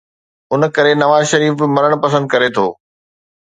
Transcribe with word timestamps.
ان 0.53 0.61
ڪري 0.75 0.93
نواز 1.01 1.23
شريف 1.31 1.53
به 1.59 1.65
مرڻ 1.75 1.91
پسند 2.03 2.23
ڪري 2.33 2.49
ٿو. 2.55 2.67